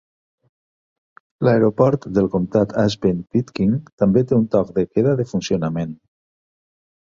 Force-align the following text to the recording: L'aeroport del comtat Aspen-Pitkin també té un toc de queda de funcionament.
L'aeroport 1.47 2.07
del 2.15 2.31
comtat 2.37 2.73
Aspen-Pitkin 2.85 3.77
també 4.03 4.27
té 4.33 4.39
un 4.41 4.51
toc 4.59 4.75
de 4.81 4.89
queda 4.91 5.17
de 5.23 5.31
funcionament. 5.37 5.97